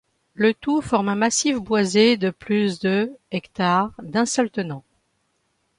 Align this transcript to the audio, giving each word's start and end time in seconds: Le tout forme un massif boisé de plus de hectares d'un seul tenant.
Le 0.33 0.55
tout 0.55 0.81
forme 0.81 1.09
un 1.09 1.15
massif 1.15 1.57
boisé 1.57 2.17
de 2.17 2.31
plus 2.31 2.79
de 2.79 3.11
hectares 3.29 3.91
d'un 4.01 4.25
seul 4.25 4.49
tenant. 4.49 4.83